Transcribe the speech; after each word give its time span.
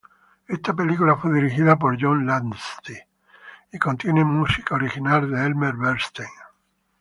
Esta 0.47 0.73
película 0.73 1.15
fue 1.15 1.31
dirigida 1.31 1.77
por 1.77 1.95
John 2.01 2.25
Landis 2.25 2.59
y 3.71 3.77
contiene 3.77 4.23
música 4.23 4.73
original 4.73 5.29
de 5.29 5.45
Elmer 5.45 5.75
Bernstein. 5.75 6.27